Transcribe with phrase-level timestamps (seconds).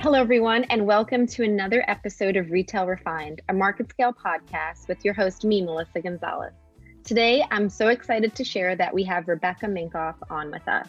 [0.00, 5.12] Hello, everyone, and welcome to another episode of Retail Refined, a MarketScale podcast with your
[5.12, 6.54] host, me, Melissa Gonzalez.
[7.04, 10.88] Today, I'm so excited to share that we have Rebecca Minkoff on with us.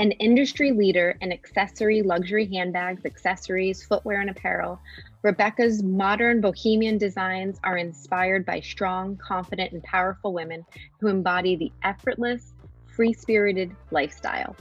[0.00, 4.78] An industry leader in accessory luxury handbags, accessories, footwear, and apparel,
[5.22, 10.64] Rebecca's modern bohemian designs are inspired by strong, confident, and powerful women
[11.00, 12.54] who embody the effortless,
[12.86, 14.54] free spirited lifestyle.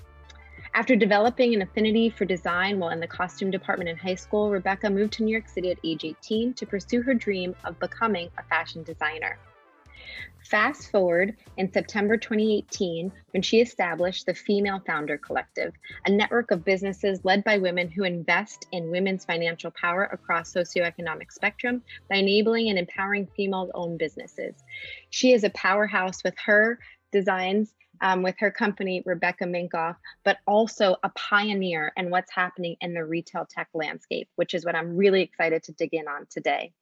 [0.74, 4.90] After developing an affinity for design while in the costume department in high school, Rebecca
[4.90, 8.44] moved to New York City at age 18 to pursue her dream of becoming a
[8.44, 9.38] fashion designer.
[10.50, 15.74] Fast forward in September 2018, when she established the Female Founder Collective,
[16.06, 21.32] a network of businesses led by women who invest in women's financial power across socioeconomic
[21.32, 24.56] spectrum by enabling and empowering female-owned businesses.
[25.10, 26.80] She is a powerhouse with her
[27.12, 32.94] designs um, with her company, Rebecca Minkoff, but also a pioneer in what's happening in
[32.94, 36.74] the retail tech landscape, which is what I'm really excited to dig in on today.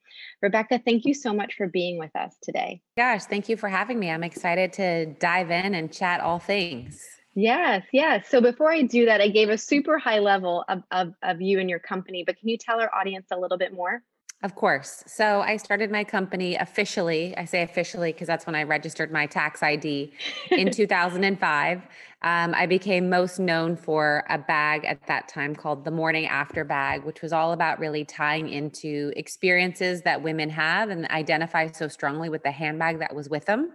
[0.42, 2.82] Rebecca, thank you so much for being with us today.
[2.98, 4.10] Gosh, thank you for having me.
[4.10, 7.02] I'm excited to dive in and chat all things.
[7.36, 8.30] Yes, yes.
[8.30, 11.60] So before I do that, I gave a super high level of, of, of you
[11.60, 14.02] and your company, but can you tell our audience a little bit more?
[14.46, 15.04] Of course.
[15.08, 17.36] So I started my company officially.
[17.36, 20.14] I say officially because that's when I registered my tax ID
[20.52, 21.82] in 2005.
[22.22, 26.64] Um, I became most known for a bag at that time called the Morning After
[26.64, 31.88] Bag, which was all about really tying into experiences that women have and identify so
[31.88, 33.72] strongly with the handbag that was with them.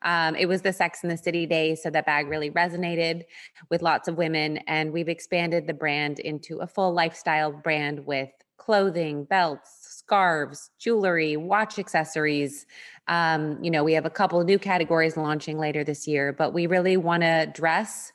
[0.00, 3.24] Um, it was the Sex and the City days, so that bag really resonated
[3.68, 4.60] with lots of women.
[4.66, 8.30] And we've expanded the brand into a full lifestyle brand with
[8.66, 12.64] clothing, belts, scarves, jewelry, watch accessories.
[13.08, 16.68] Um, you know, we have a couple new categories launching later this year, but we
[16.68, 18.12] really want to dress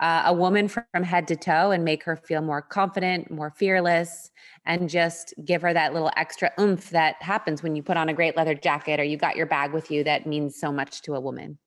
[0.00, 4.30] uh, a woman from head to toe and make her feel more confident, more fearless,
[4.64, 8.14] and just give her that little extra oomph that happens when you put on a
[8.14, 11.14] great leather jacket or you got your bag with you that means so much to
[11.14, 11.58] a woman.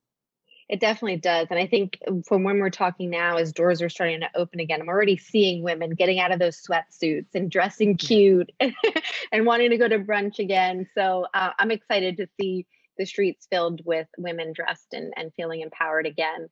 [0.70, 1.48] It definitely does.
[1.50, 4.60] And I think um, from when we're talking now, as doors are starting to open
[4.60, 9.70] again, I'm already seeing women getting out of those sweatsuits and dressing cute and wanting
[9.70, 10.88] to go to brunch again.
[10.94, 12.66] So uh, I'm excited to see
[12.98, 16.50] the streets filled with women dressed and, and feeling empowered again.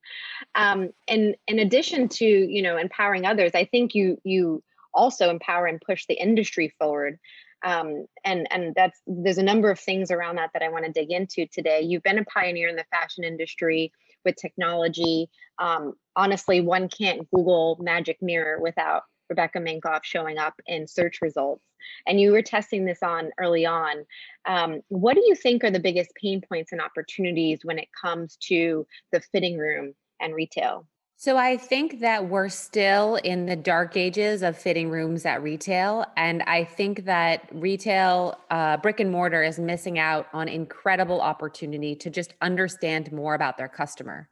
[0.54, 4.62] Um, and in addition to, you know, empowering others, I think you you
[4.94, 7.18] also empower and push the industry forward.
[7.62, 10.92] Um, and and that's there's a number of things around that that I want to
[10.92, 11.82] dig into today.
[11.82, 13.92] You've been a pioneer in the fashion industry
[14.26, 15.30] with technology.
[15.58, 21.64] Um, honestly, one can't Google Magic Mirror without Rebecca Minkoff showing up in search results.
[22.06, 24.04] And you were testing this on early on.
[24.46, 28.36] Um, what do you think are the biggest pain points and opportunities when it comes
[28.48, 30.86] to the fitting room and retail?
[31.18, 36.04] So I think that we're still in the dark ages of fitting rooms at retail.
[36.14, 41.96] And I think that retail, uh, brick and mortar, is missing out on incredible opportunity
[41.96, 44.28] to just understand more about their customer.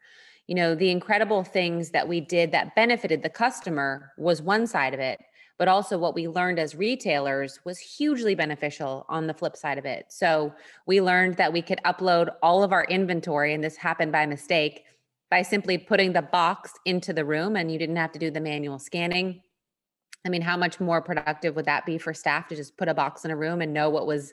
[0.46, 4.92] You know, the incredible things that we did that benefited the customer was one side
[4.92, 5.22] of it,
[5.56, 9.86] but also what we learned as retailers was hugely beneficial on the flip side of
[9.86, 10.04] it.
[10.10, 10.52] So
[10.84, 14.84] we learned that we could upload all of our inventory, and this happened by mistake
[15.34, 18.40] by simply putting the box into the room and you didn't have to do the
[18.40, 19.42] manual scanning.
[20.24, 22.94] I mean, how much more productive would that be for staff to just put a
[22.94, 24.32] box in a room and know what was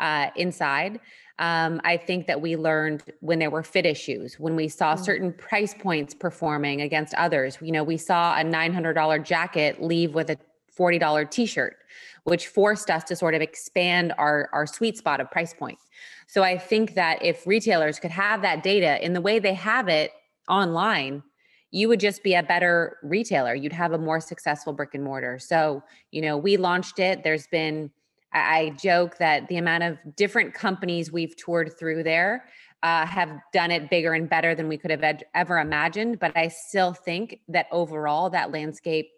[0.00, 1.00] uh, inside?
[1.38, 5.04] Um, I think that we learned when there were fit issues, when we saw mm.
[5.04, 7.58] certain price points performing against others.
[7.60, 10.38] You know, we saw a $900 jacket leave with a
[10.78, 11.76] $40 t-shirt,
[12.24, 15.78] which forced us to sort of expand our, our sweet spot of price point.
[16.26, 19.88] So I think that if retailers could have that data in the way they have
[19.88, 20.12] it
[20.48, 21.22] online,
[21.70, 23.54] you would just be a better retailer.
[23.54, 25.38] You'd have a more successful brick and mortar.
[25.38, 27.22] So, you know, we launched it.
[27.22, 27.90] There's been,
[28.32, 32.46] I joke that the amount of different companies we've toured through there
[32.82, 36.18] uh, have done it bigger and better than we could have ed- ever imagined.
[36.20, 39.10] But I still think that overall, that landscape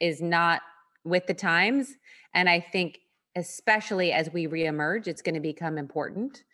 [0.00, 0.60] is not
[1.04, 1.94] with the times.
[2.34, 2.98] And I think,
[3.36, 6.44] especially as we reemerge, it's going to become important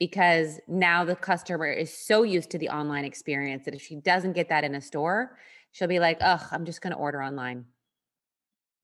[0.00, 4.32] because now the customer is so used to the online experience that if she doesn't
[4.32, 5.38] get that in a store,
[5.70, 7.66] she'll be like, "Ugh, I'm just going to order online."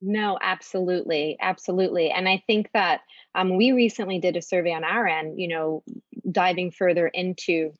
[0.03, 3.01] No, absolutely, absolutely, and I think that
[3.35, 5.83] um, we recently did a survey on our end, you know,
[6.31, 7.73] diving further into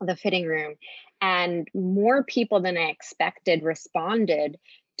[0.00, 0.76] the fitting room,
[1.20, 4.56] and more people than I expected responded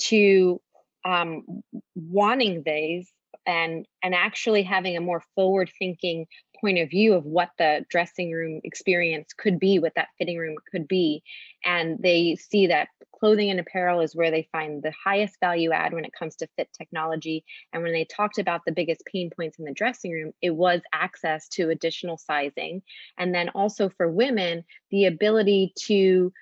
[0.08, 0.60] to
[1.04, 1.62] um,
[1.94, 3.08] wanting these
[3.46, 6.26] and and actually having a more forward thinking
[6.60, 10.56] point of view of what the dressing room experience could be, what that fitting room
[10.70, 11.22] could be.
[11.64, 12.88] And they see that
[13.18, 16.48] clothing and apparel is where they find the highest value add when it comes to
[16.56, 17.44] fit technology.
[17.72, 20.80] And when they talked about the biggest pain points in the dressing room, it was
[20.92, 22.82] access to additional sizing.
[23.18, 26.32] And then also for women, the ability to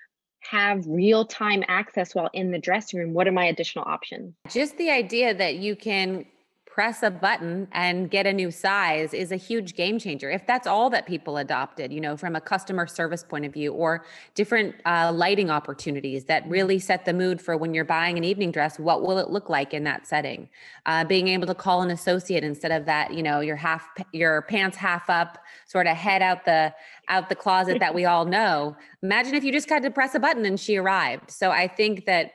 [0.41, 3.13] have real time access while in the dressing room.
[3.13, 4.33] What are my additional options?
[4.49, 6.25] Just the idea that you can
[6.77, 10.29] press a button and get a new size is a huge game changer.
[10.29, 13.73] If that's all that people adopted, you know, from a customer service point of view
[13.73, 18.23] or different uh, lighting opportunities that really set the mood for when you're buying an
[18.23, 20.49] evening dress, what will it look like in that setting?
[20.85, 24.43] Uh, being able to call an associate instead of that, you know, your half, your
[24.43, 26.71] pants half up, sort of head out the,
[27.07, 28.77] out the closet that we all know.
[29.01, 31.31] Imagine if you just had to press a button and she arrived.
[31.31, 32.33] So I think that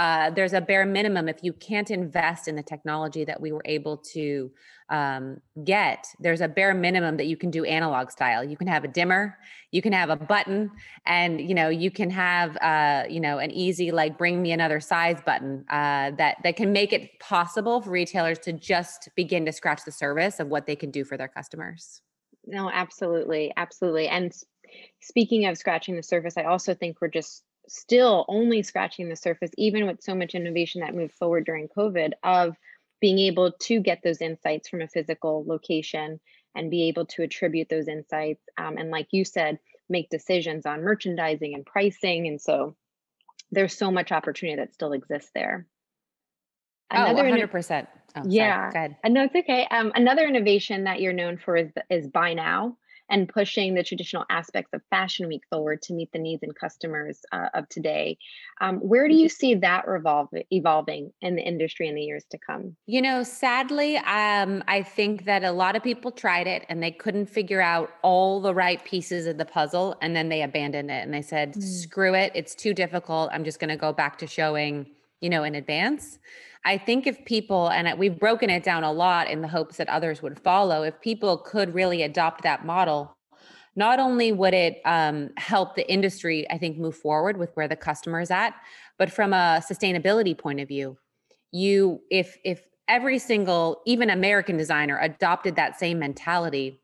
[0.00, 1.28] uh, there's a bare minimum.
[1.28, 4.50] If you can't invest in the technology that we were able to
[4.88, 8.42] um, get there's a bare minimum that you can do analog style.
[8.42, 9.36] You can have a dimmer
[9.70, 10.70] you can have a button
[11.06, 14.80] and you know you can have uh, you know an easy like bring me another
[14.80, 19.52] size button uh, that that can make it possible for retailers to just begin to
[19.52, 22.02] scratch the surface of what they can do for their customers.
[22.46, 24.08] No absolutely absolutely.
[24.08, 24.32] And
[25.00, 29.50] speaking of scratching the surface i also think we're just still only scratching the surface,
[29.56, 32.56] even with so much innovation that moved forward during COVID, of
[33.00, 36.18] being able to get those insights from a physical location
[36.56, 38.42] and be able to attribute those insights.
[38.58, 42.26] Um, and like you said, make decisions on merchandising and pricing.
[42.26, 42.74] And so
[43.52, 45.66] there's so much opportunity that still exists there.
[46.92, 47.86] Oh, another oh, 100%.
[48.16, 48.70] Oh, yeah.
[48.70, 48.96] Sorry.
[49.08, 49.68] No, it's okay.
[49.70, 52.76] Um, another innovation that you're known for is, is buy now
[53.10, 57.20] and pushing the traditional aspects of Fashion Week forward to meet the needs and customers
[57.32, 58.16] uh, of today.
[58.60, 62.38] Um, where do you see that revolve, evolving in the industry in the years to
[62.38, 62.76] come?
[62.86, 66.92] You know, sadly, um, I think that a lot of people tried it and they
[66.92, 71.02] couldn't figure out all the right pieces of the puzzle, and then they abandoned it
[71.02, 71.62] and they said, mm.
[71.62, 72.32] "Screw it!
[72.34, 73.30] It's too difficult.
[73.32, 74.86] I'm just going to go back to showing."
[75.20, 76.18] You know, in advance.
[76.64, 79.88] I think if people, and we've broken it down a lot in the hopes that
[79.88, 83.16] others would follow, if people could really adopt that model,
[83.76, 87.76] not only would it um, help the industry, I think, move forward with where the
[87.76, 88.54] customer is at,
[88.98, 90.98] but from a sustainability point of view,
[91.50, 96.82] you, if, if every single, even American designer adopted that same mentality,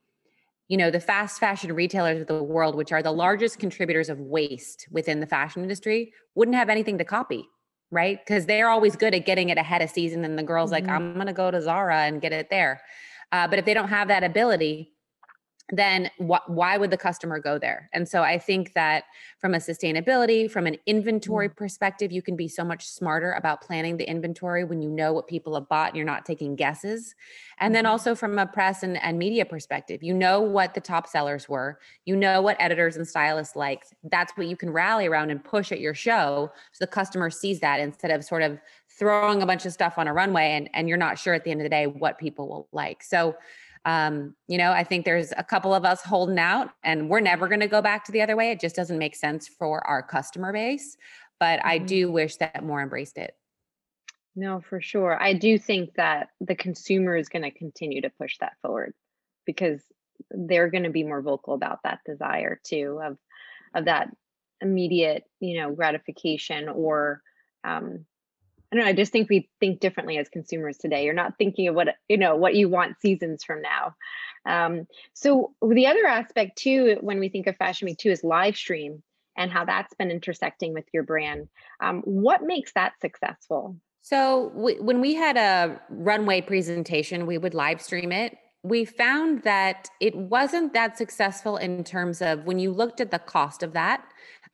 [0.68, 4.18] you know, the fast fashion retailers of the world, which are the largest contributors of
[4.20, 7.46] waste within the fashion industry, wouldn't have anything to copy
[7.90, 8.18] right?
[8.18, 10.24] Because they're always good at getting it ahead of season.
[10.24, 10.86] And the girl's mm-hmm.
[10.86, 12.80] like, I'm going to go to Zara and get it there.
[13.32, 14.92] Uh, but if they don't have that ability,
[15.70, 17.90] then wh- why would the customer go there?
[17.92, 19.04] And so I think that
[19.40, 21.56] from a sustainability, from an inventory mm.
[21.56, 25.26] perspective, you can be so much smarter about planning the inventory when you know what
[25.26, 27.14] people have bought and you're not taking guesses.
[27.58, 27.92] And then mm-hmm.
[27.92, 31.80] also from a press and, and media perspective, you know what the top sellers were,
[32.04, 33.92] you know what editors and stylists liked.
[34.04, 37.60] That's what you can rally around and push at your show so the customer sees
[37.60, 38.58] that instead of sort of
[38.98, 41.50] throwing a bunch of stuff on a runway and, and you're not sure at the
[41.50, 43.02] end of the day what people will like.
[43.02, 43.34] So
[43.86, 47.46] um, you know, I think there's a couple of us holding out and we're never
[47.46, 48.50] going to go back to the other way.
[48.50, 50.96] It just doesn't make sense for our customer base.
[51.38, 51.68] But mm-hmm.
[51.68, 53.34] I do wish that more embraced it.
[54.34, 55.20] No, for sure.
[55.22, 58.92] I do think that the consumer is going to continue to push that forward
[59.46, 59.80] because
[60.30, 63.16] they're going to be more vocal about that desire too of
[63.74, 64.08] of that
[64.60, 67.22] immediate, you know, gratification or
[67.62, 68.04] um,
[68.70, 68.90] I don't know.
[68.90, 71.04] I just think we think differently as consumers today.
[71.04, 73.94] You're not thinking of what you know what you want seasons from now.
[74.46, 78.56] Um, so the other aspect too, when we think of Fashion Week too, is live
[78.56, 79.02] stream
[79.36, 81.48] and how that's been intersecting with your brand.
[81.80, 83.76] Um, what makes that successful?
[84.02, 88.38] So when we had a runway presentation, we would live stream it.
[88.62, 93.18] We found that it wasn't that successful in terms of when you looked at the
[93.18, 94.04] cost of that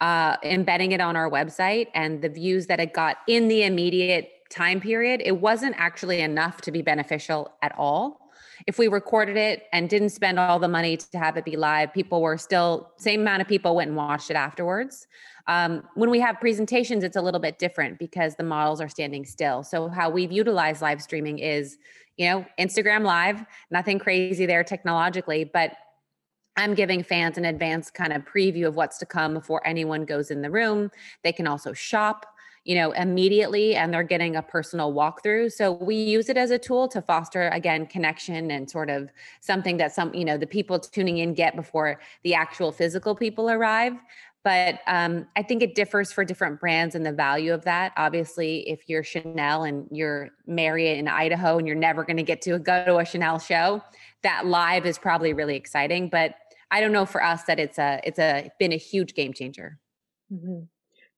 [0.02, 4.30] uh, embedding it on our website and the views that it got in the immediate
[4.50, 8.18] time period, it wasn't actually enough to be beneficial at all.
[8.66, 11.94] If we recorded it and didn't spend all the money to have it be live,
[11.94, 15.06] people were still same amount of people went and watched it afterwards.
[15.46, 19.24] Um, when we have presentations, it's a little bit different because the models are standing
[19.24, 19.62] still.
[19.62, 21.78] So how we've utilized live streaming is,
[22.16, 25.72] you know, Instagram live, nothing crazy there technologically, but
[26.56, 30.30] I'm giving fans an advanced kind of preview of what's to come before anyone goes
[30.30, 30.90] in the room.
[31.24, 32.26] They can also shop,
[32.64, 35.50] you know, immediately and they're getting a personal walkthrough.
[35.50, 39.78] So we use it as a tool to foster again connection and sort of something
[39.78, 43.94] that some, you know, the people tuning in get before the actual physical people arrive.
[44.44, 47.92] but um, I think it differs for different brands and the value of that.
[47.96, 52.42] Obviously, if you're Chanel and you're Marriott in Idaho and you're never going to get
[52.42, 53.82] to go to a Chanel show,
[54.22, 56.08] that live is probably really exciting.
[56.08, 56.34] But
[56.72, 59.78] I don't know for us that it's a it's a been a huge game changer.
[60.32, 60.62] Mm-hmm.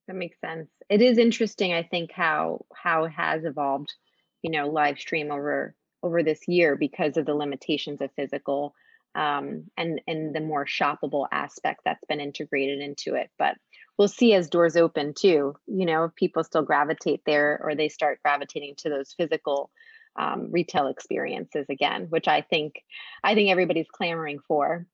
[0.08, 0.68] That makes sense.
[0.90, 3.94] It is interesting, I think, how how it has evolved,
[4.42, 8.74] you know, live stream over over this year because of the limitations of physical
[9.14, 13.30] um, and and the more shoppable aspect that's been integrated into it.
[13.38, 13.54] But
[13.96, 15.54] we'll see as doors open too.
[15.68, 19.70] You know, if people still gravitate there or they start gravitating to those physical
[20.16, 22.74] um, retail experiences again, which I think
[23.22, 24.86] I think everybody's clamoring for.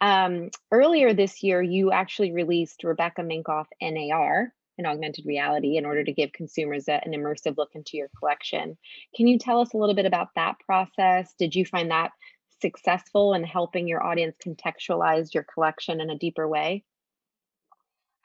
[0.00, 6.04] Um, earlier this year, you actually released Rebecca Minkoff NAR, an augmented reality, in order
[6.04, 8.76] to give consumers a, an immersive look into your collection.
[9.14, 11.34] Can you tell us a little bit about that process?
[11.38, 12.12] Did you find that
[12.60, 16.84] successful in helping your audience contextualize your collection in a deeper way?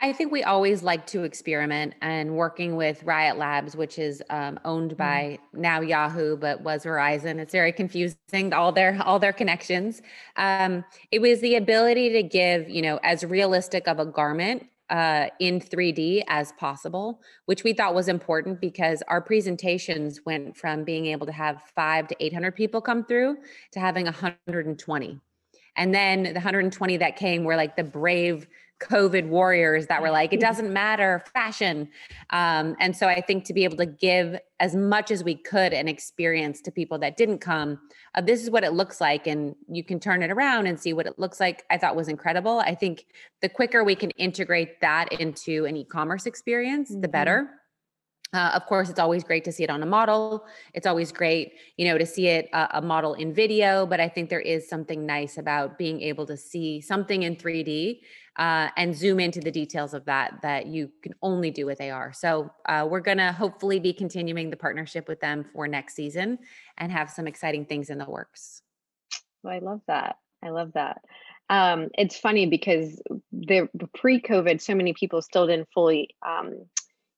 [0.04, 4.60] I think we always like to experiment and working with RYOT Labs, which is um,
[4.66, 4.98] owned mm-hmm.
[4.98, 5.60] by mm.
[5.60, 7.38] now Yahoo, but was Verizon.
[7.38, 10.02] It's very confusing all their all their connections.
[10.38, 15.28] Um, it was the ability to give you know as realistic of a garment uh,
[15.40, 21.06] in 3D as possible, which we thought was important because our presentations went from being
[21.06, 23.38] able to have five to 800 people come through
[23.72, 25.22] to having 120.
[25.78, 28.48] And then the 120 that came were like the brave
[28.82, 31.90] COVID warriors that were like, it doesn't matter, fashion.
[32.32, 35.74] Um, and so I think to be able to give as much as we could
[35.74, 37.80] an experience to people that didn't come,
[38.16, 39.28] uh, this is what it looks like.
[39.28, 41.64] And you can turn it around and see what it looks like.
[41.70, 42.60] I thought was incredible.
[42.60, 43.06] I think
[43.42, 47.02] the quicker we can integrate that into an e commerce experience, mm-hmm.
[47.02, 47.61] the better.
[48.34, 50.46] Uh, of course, it's always great to see it on a model.
[50.74, 53.86] It's always great, you know, to see it uh, a model in video.
[53.86, 58.00] But I think there is something nice about being able to see something in 3D
[58.38, 62.14] uh, and zoom into the details of that that you can only do with AR.
[62.14, 66.40] So uh, we're gonna hopefully be continuing the partnership with them for next season
[66.78, 68.62] and have some exciting things in the works.
[69.44, 70.16] Well, I love that.
[70.44, 71.02] I love that.
[71.50, 73.02] Um, it's funny because
[73.34, 76.66] the pre-COVID, so many people still didn't fully um,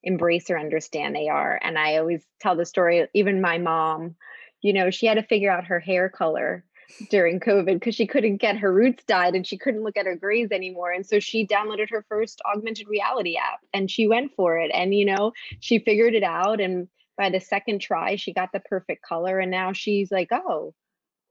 [0.03, 1.59] embrace or understand AR.
[1.61, 4.15] And I always tell the story, even my mom,
[4.61, 6.63] you know, she had to figure out her hair color
[7.09, 10.15] during COVID because she couldn't get her roots dyed and she couldn't look at her
[10.15, 10.91] grays anymore.
[10.91, 14.71] And so she downloaded her first augmented reality app and she went for it.
[14.73, 16.59] And, you know, she figured it out.
[16.59, 19.39] And by the second try, she got the perfect color.
[19.39, 20.73] And now she's like, oh,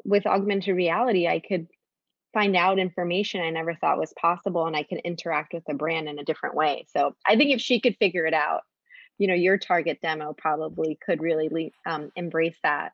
[0.05, 1.69] with augmented reality, I could
[2.33, 6.09] find out information I never thought was possible and I can interact with the brand
[6.09, 6.87] in a different way.
[6.97, 8.63] So I think if she could figure it out,
[9.19, 12.93] you know, your target demo probably could really um, embrace that.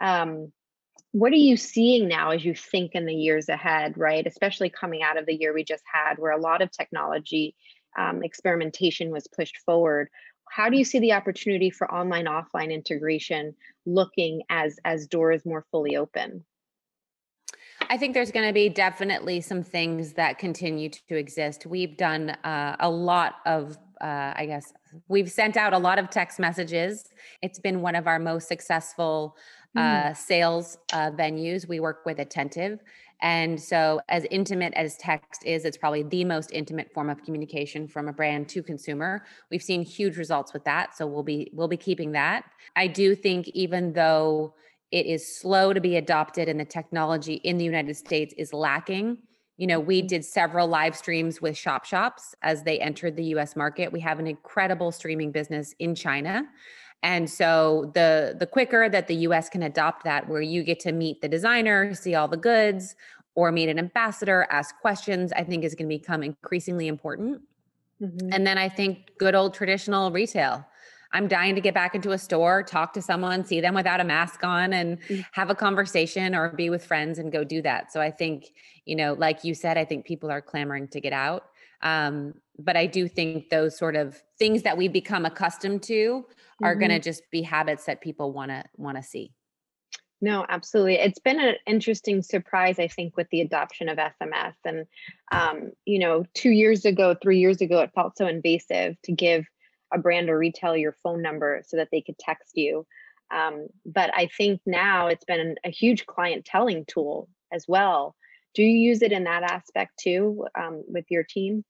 [0.00, 0.52] Um,
[1.12, 4.26] what are you seeing now as you think in the years ahead, right?
[4.26, 7.54] Especially coming out of the year we just had, where a lot of technology
[7.96, 10.08] um, experimentation was pushed forward.
[10.50, 13.54] How do you see the opportunity for online offline integration
[13.86, 16.44] looking as as doors more fully open?
[17.88, 21.66] I think there's going to be definitely some things that continue to exist.
[21.66, 24.72] We've done uh, a lot of, uh, I guess,
[25.08, 27.12] we've sent out a lot of text messages.
[27.42, 29.36] It's been one of our most successful
[29.76, 29.80] mm.
[29.80, 31.68] uh, sales uh, venues.
[31.68, 32.80] We work with Attentive.
[33.22, 37.88] And so, as intimate as text is, it's probably the most intimate form of communication
[37.88, 39.24] from a brand to consumer.
[39.50, 42.44] We've seen huge results with that, so we'll be we'll be keeping that.
[42.74, 44.52] I do think even though
[44.90, 49.18] it is slow to be adopted and the technology in the United States is lacking.
[49.56, 50.08] You know, we mm-hmm.
[50.08, 53.92] did several live streams with ShopShops as they entered the US market.
[53.92, 56.44] We have an incredible streaming business in China.
[57.02, 60.92] And so the the quicker that the US can adopt that where you get to
[60.92, 62.96] meet the designer, see all the goods
[63.34, 67.42] or meet an ambassador, ask questions, I think is going to become increasingly important.
[68.00, 68.32] Mm-hmm.
[68.32, 70.66] And then I think good old traditional retail
[71.12, 74.04] I'm dying to get back into a store, talk to someone, see them without a
[74.04, 75.24] mask on, and mm.
[75.32, 77.92] have a conversation or be with friends and go do that.
[77.92, 78.52] So I think,
[78.84, 81.44] you know, like you said, I think people are clamoring to get out.
[81.82, 86.24] Um, but I do think those sort of things that we become accustomed to
[86.62, 86.80] are mm-hmm.
[86.80, 89.32] going to just be habits that people want to want to see.
[90.22, 90.94] No, absolutely.
[90.94, 94.54] It's been an interesting surprise, I think, with the adoption of SMS.
[94.64, 94.86] And,
[95.30, 99.44] um, you know, two years ago, three years ago, it felt so invasive to give
[99.96, 102.86] a brand or retailer your phone number so that they could text you.
[103.34, 108.14] Um, but I think now it's been a huge clienteling tool as well.
[108.54, 111.64] Do you use it in that aspect too um, with your team?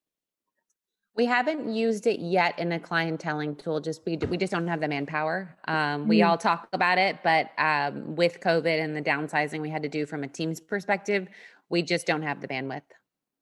[1.15, 3.81] We haven't used it yet in a clienteling tool.
[3.81, 5.57] Just we we just don't have the manpower.
[5.67, 6.29] Um, we mm.
[6.29, 10.05] all talk about it, but um, with COVID and the downsizing we had to do
[10.05, 11.27] from a team's perspective,
[11.71, 12.83] we just don't have the bandwidth.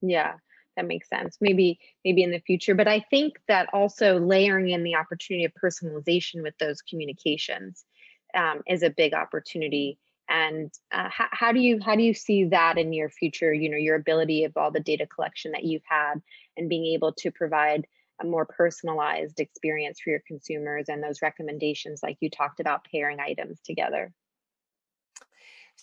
[0.03, 0.35] Yeah,
[0.77, 1.39] that makes sense.
[1.41, 5.53] Maybe maybe in the future, but I think that also layering in the opportunity of
[5.55, 7.85] personalization with those communications
[8.35, 9.99] um, is a big opportunity.
[10.29, 13.53] And uh, how, how do you how do you see that in your future?
[13.53, 16.15] You know, your ability of all the data collection that you've had
[16.57, 17.87] and being able to provide
[18.21, 23.19] a more personalized experience for your consumers and those recommendations, like you talked about pairing
[23.21, 24.13] items together.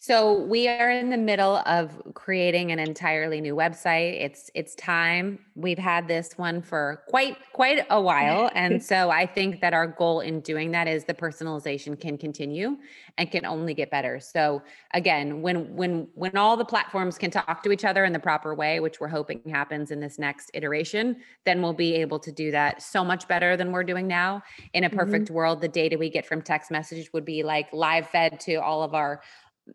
[0.04, 4.20] So we are in the middle of creating an entirely new website.
[4.20, 5.38] It's it's time.
[5.54, 9.86] We've had this one for quite quite a while and so I think that our
[9.86, 12.78] goal in doing that is the personalization can continue
[13.20, 14.20] and can only get better.
[14.20, 14.64] So
[14.96, 18.56] again, when when when all the platforms can talk to each other in the proper
[18.56, 22.50] way, which we're hoping happens in this next iteration, then we'll be able to do
[22.50, 24.42] that so much better than we're doing now.
[24.74, 25.36] In a perfect mm-hmm.
[25.36, 28.82] world, the data we get from text messages would be like live fed to all
[28.82, 29.22] of our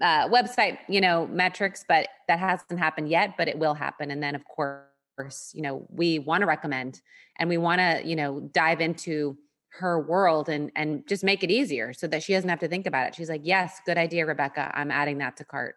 [0.00, 4.10] uh, website, you know, metrics, but that hasn't happened yet, but it will happen.
[4.10, 7.00] And then of course, you know, we want to recommend
[7.38, 9.36] and we want to, you know, dive into
[9.78, 12.86] her world and and just make it easier so that she doesn't have to think
[12.86, 13.14] about it.
[13.14, 14.70] She's like, yes, good idea, Rebecca.
[14.74, 15.76] I'm adding that to cart.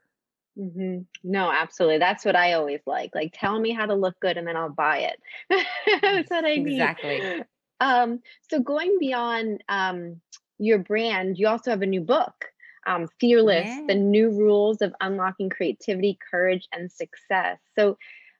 [0.57, 1.01] Mm-hmm.
[1.23, 1.99] No, absolutely.
[1.99, 3.11] That's what I always like.
[3.15, 5.65] Like, tell me how to look good, and then I'll buy it.
[6.01, 6.73] That's what I need.
[6.73, 7.43] Exactly.
[7.79, 10.19] Um, so going beyond um,
[10.57, 12.45] your brand, you also have a new book
[12.89, 13.83] um, Fearless, yeah.
[13.87, 17.59] the new rules of unlocking creativity, courage, and success.
[17.77, 17.97] So,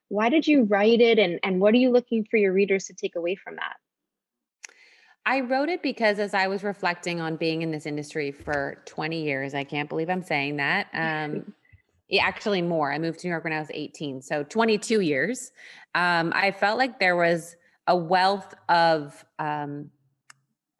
[0.08, 2.94] why did you write it, and, and what are you looking for your readers to
[2.94, 3.76] take away from that?
[5.24, 9.22] I wrote it because as I was reflecting on being in this industry for 20
[9.22, 10.88] years, I can't believe I'm saying that.
[10.92, 11.52] Um,
[12.08, 12.92] yeah, actually, more.
[12.92, 15.52] I moved to New York when I was 18, so 22 years.
[15.94, 17.54] Um, I felt like there was
[17.86, 19.90] a wealth of um,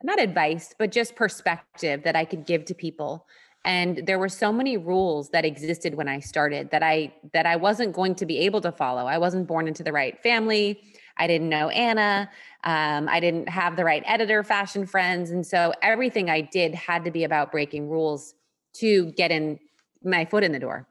[0.02, 3.26] not advice, but just perspective that I could give to people
[3.64, 7.56] and there were so many rules that existed when i started that i that i
[7.56, 9.06] wasn't going to be able to follow.
[9.06, 10.80] I wasn't born into the right family.
[11.16, 12.30] I didn't know anna.
[12.64, 15.30] Um, i didn't have the right editor fashion friends.
[15.30, 18.34] And so everything i did had to be about breaking rules
[18.74, 19.58] to get in
[20.02, 20.86] my foot in the door.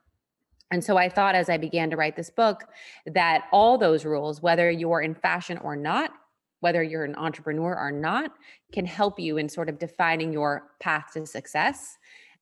[0.72, 2.66] And so i thought as i began to write this book
[3.08, 6.12] that all those rules whether you're in fashion or not
[6.60, 8.34] whether you're an entrepreneur or not
[8.74, 11.98] can help you in sort of defining your path to success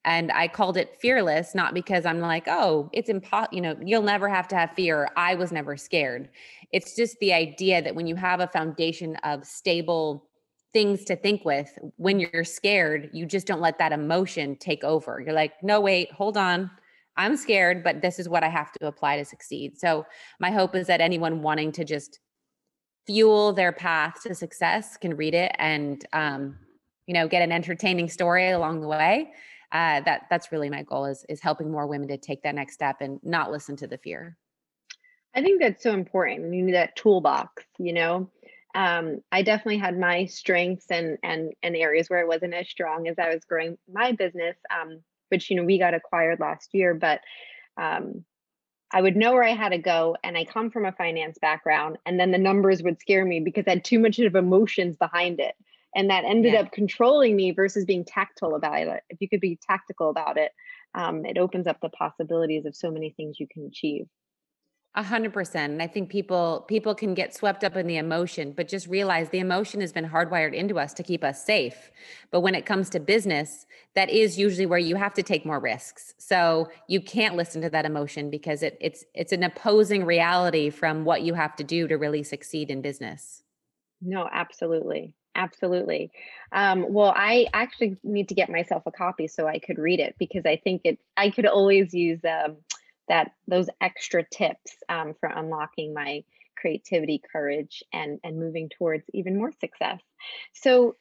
[0.07, 4.01] and I called it fearless, not because I'm like, oh, it's impossible, you know, you'll
[4.01, 5.09] never have to have fear.
[5.17, 6.29] I was never scared.
[6.71, 10.29] It's just the idea that when you have a foundation of stable
[10.71, 15.19] things to think with, when you're scared, you just don't let that emotion take over.
[15.19, 16.71] You're like, no, wait, hold on.
[17.17, 19.77] I'm scared, but this is what I have to apply to succeed.
[19.77, 20.05] So,
[20.39, 22.19] my hope is that anyone wanting to just
[23.05, 26.59] fuel their path to success can read it and, um,
[27.07, 29.31] you know, get an entertaining story along the way
[29.71, 32.73] uh, that that's really my goal is is helping more women to take that next
[32.73, 34.37] step and not listen to the fear.
[35.35, 36.53] I think that's so important.
[36.53, 38.29] You need that toolbox, you know.
[38.75, 43.07] Um, I definitely had my strengths and and and areas where I wasn't as strong
[43.07, 46.93] as I was growing my business, um, which you know we got acquired last year,
[46.93, 47.21] but
[47.75, 48.23] um,
[48.91, 51.97] I would know where I had to go, and I come from a finance background,
[52.05, 55.41] and then the numbers would scare me because I had too much of emotions behind
[55.41, 55.55] it
[55.95, 56.61] and that ended yeah.
[56.61, 60.51] up controlling me versus being tactile about it if you could be tactical about it
[60.95, 64.07] um, it opens up the possibilities of so many things you can achieve
[64.97, 65.73] a hundred percent.
[65.73, 69.29] And I think people people can get swept up in the emotion, but just realize
[69.29, 71.91] the emotion has been hardwired into us to keep us safe.
[72.31, 75.59] But when it comes to business, that is usually where you have to take more
[75.59, 76.15] risks.
[76.17, 81.05] So you can't listen to that emotion because it, it's it's an opposing reality from
[81.05, 83.43] what you have to do to really succeed in business.
[84.01, 85.13] No, absolutely.
[85.37, 86.11] Absolutely.
[86.51, 90.15] Um, well, I actually need to get myself a copy so I could read it
[90.17, 90.97] because I think it.
[91.15, 92.57] I could always use um,
[93.07, 96.23] that those extra tips um, for unlocking my
[96.59, 100.01] creativity, courage, and and moving towards even more success.
[100.53, 100.95] So,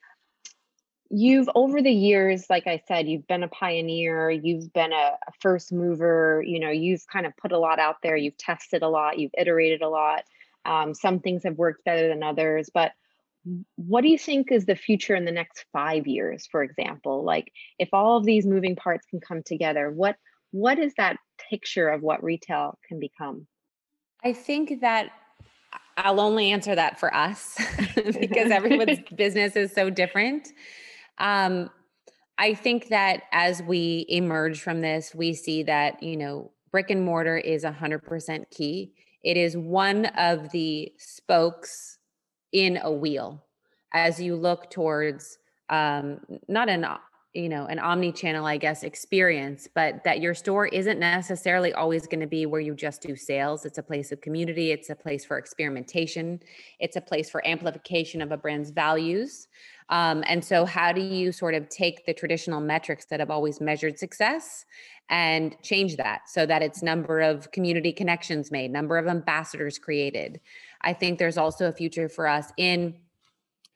[1.09, 4.31] you've over the years, like I said, you've been a pioneer.
[4.31, 6.45] You've been a, a first mover.
[6.47, 8.17] You know, you've kind of put a lot out there.
[8.17, 9.19] You've tested a lot.
[9.19, 10.25] You've iterated a lot.
[10.67, 12.93] Um, some things have worked better than others, but
[13.77, 17.25] what do you think is the future in the next five years for example?
[17.25, 20.17] Like if all of these moving parts can come together what
[20.53, 21.17] what is that
[21.51, 23.47] picture of what retail can become?
[24.25, 25.11] I think that
[25.99, 27.57] i'll only answer that for us
[27.95, 30.49] because everyone's business is so different.
[31.19, 31.71] Um,
[32.39, 37.03] i think that as we emerge from this we see that you know brick and
[37.03, 38.93] mortar is 100% key.
[39.23, 41.96] It is one of the spokes
[42.57, 43.45] in a wheel
[43.93, 45.39] as you look towards
[45.69, 46.87] um, not an
[47.35, 52.21] you know an omni-channel i guess experience but that your store isn't necessarily always going
[52.21, 53.67] to be where you just do sales.
[53.67, 54.73] It's a place of community.
[54.73, 56.41] It's a place for experimentation.
[56.81, 59.49] It's a place for amplification of a brand's values.
[59.89, 63.61] Um, and so how do you sort of take the traditional metrics that have always
[63.61, 64.65] measured success
[65.09, 70.41] and change that so that it's number of community connections made number of ambassadors created
[70.83, 72.95] i think there's also a future for us in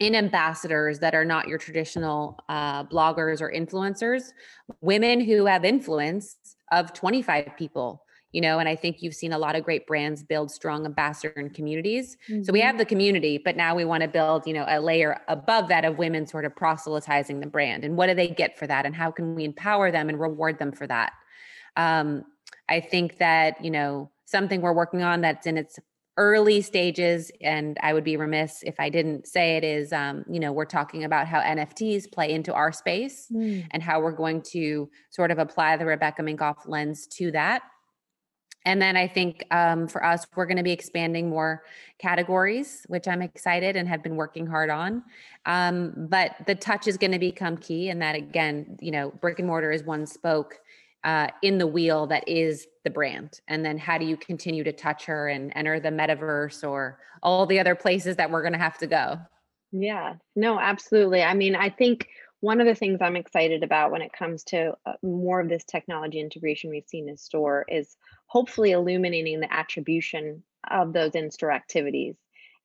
[0.00, 4.32] in ambassadors that are not your traditional uh, bloggers or influencers,
[4.80, 6.36] women who have influence
[6.72, 10.22] of 25 people, you know, and I think you've seen a lot of great brands
[10.22, 12.16] build strong ambassador and communities.
[12.30, 12.44] Mm-hmm.
[12.44, 12.78] So we have mm-hmm.
[12.78, 15.98] the community, but now we want to build, you know, a layer above that of
[15.98, 17.84] women sort of proselytizing the brand.
[17.84, 18.86] And what do they get for that?
[18.86, 21.12] And how can we empower them and reward them for that?
[21.76, 22.24] Um,
[22.70, 25.78] I think that, you know, something we're working on that's in its
[26.20, 30.38] early stages and i would be remiss if i didn't say it is um, you
[30.38, 33.66] know we're talking about how nfts play into our space mm.
[33.70, 37.62] and how we're going to sort of apply the rebecca minkoff lens to that
[38.66, 41.62] and then i think um, for us we're going to be expanding more
[41.98, 45.02] categories which i'm excited and have been working hard on
[45.46, 49.38] um, but the touch is going to become key and that again you know brick
[49.38, 50.59] and mortar is one spoke
[51.04, 54.72] uh, in the wheel that is the brand and then how do you continue to
[54.72, 58.58] touch her and enter the metaverse or all the other places that we're going to
[58.58, 59.18] have to go?
[59.72, 60.14] Yeah.
[60.36, 61.22] No absolutely.
[61.22, 62.08] I mean i think
[62.40, 65.64] one of the things i'm excited about when it comes to uh, more of this
[65.64, 72.16] technology integration we've seen in store is hopefully illuminating the attribution of those in-store activities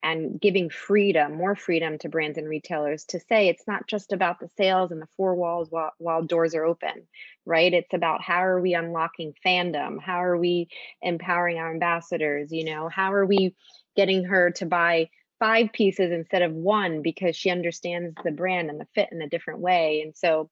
[0.02, 4.38] and giving freedom, more freedom to brands and retailers to say it's not just about
[4.38, 7.08] the sales and the four walls while, while doors are open,
[7.44, 7.72] right?
[7.72, 10.00] It's about how are we unlocking fandom?
[10.00, 10.68] How are we
[11.02, 12.52] empowering our ambassadors?
[12.52, 13.54] You know, how are we
[13.96, 18.80] getting her to buy five pieces instead of one because she understands the brand and
[18.80, 20.02] the fit in a different way?
[20.02, 20.50] And so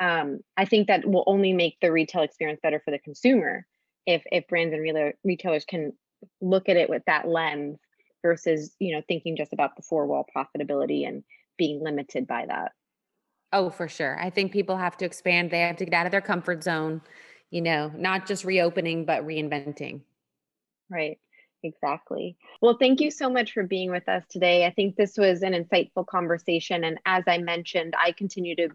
[0.00, 3.66] um, I think that will only make the retail experience better for the consumer
[4.06, 5.92] if if brands and retailers can
[6.40, 7.78] look at it with that lens
[8.22, 11.24] versus you know thinking just about the four wall profitability and
[11.58, 12.72] being limited by that.
[13.52, 14.18] Oh for sure.
[14.18, 15.50] I think people have to expand.
[15.50, 17.02] They have to get out of their comfort zone
[17.52, 20.00] you know not just reopening but reinventing.
[20.90, 21.18] Right.
[21.64, 22.36] Exactly.
[22.60, 24.66] Well thank you so much for being with us today.
[24.66, 28.68] I think this was an insightful conversation and as i mentioned i continue to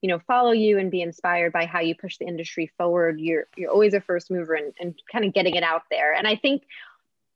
[0.00, 3.20] you know follow you and be inspired by how you push the industry forward.
[3.20, 6.14] You're you're always a first mover and, and kind of getting it out there.
[6.14, 6.64] And i think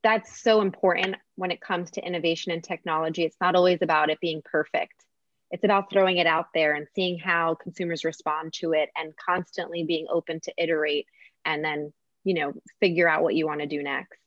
[0.02, 3.24] that's so important when it comes to innovation and technology.
[3.24, 5.04] It's not always about it being perfect.
[5.50, 9.84] It's about throwing it out there and seeing how consumers respond to it and constantly
[9.84, 11.06] being open to iterate
[11.44, 11.92] and then,
[12.24, 14.18] you know, figure out what you want to do next.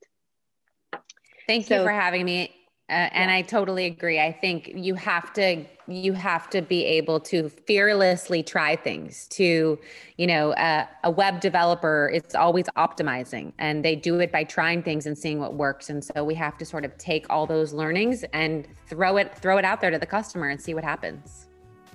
[1.45, 2.56] Thank so, you for having me.
[2.89, 3.30] Uh, and.
[3.30, 4.19] I totally agree.
[4.19, 9.28] I think you have to you have to be able to fearlessly try things.
[9.30, 9.80] To
[10.17, 14.84] you know, uh, a web developer is always optimizing, and they do it by trying
[14.84, 15.89] things and seeing what works.
[15.89, 19.58] And so we have to sort of take all those learnings and throw it throw
[19.58, 21.47] it out there to the customer and see what happens.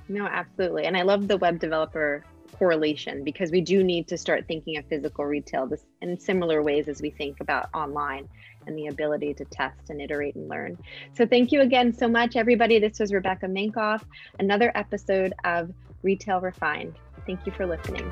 [0.09, 0.85] No, absolutely.
[0.85, 2.25] And I love the web developer
[2.59, 5.71] correlation because we do need to start thinking of physical retail
[6.03, 8.29] in similar ways as we think about online
[8.67, 10.79] and the ability to test and iterate and learn.
[11.15, 12.79] So thank you again so much, everybody.
[12.79, 14.03] This was Rebecca Minkoff,
[14.39, 16.95] another episode of Retail Refined.
[17.27, 18.11] Thank you for listening.